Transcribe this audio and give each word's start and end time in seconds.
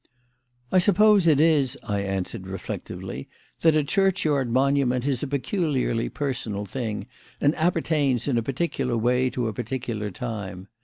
"I 0.71 0.79
suppose 0.79 1.27
it 1.27 1.39
is," 1.39 1.77
I 1.83 1.99
answered 1.99 2.47
reflectively, 2.47 3.29
"that 3.59 3.75
a 3.75 3.83
churchyard 3.83 4.51
monument 4.51 5.05
is 5.05 5.21
a 5.21 5.27
peculiarly 5.27 6.09
personal 6.09 6.65
thing 6.65 7.05
and 7.39 7.53
appertains 7.55 8.27
in 8.27 8.35
a 8.35 8.41
peculiar 8.41 8.97
way 8.97 9.29
to 9.29 9.47
a 9.47 9.53
particular 9.53 10.09
time. 10.09 10.69